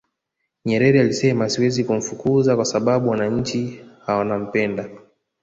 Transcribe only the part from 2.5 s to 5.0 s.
kwa sababu wananchi wanampenda